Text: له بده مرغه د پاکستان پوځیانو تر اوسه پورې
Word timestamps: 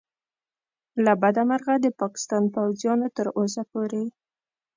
له 1.03 1.11
بده 1.21 1.41
مرغه 1.49 1.75
د 1.81 1.87
پاکستان 2.01 2.43
پوځیانو 2.55 3.07
تر 3.17 3.27
اوسه 3.39 3.61
پورې 3.71 4.03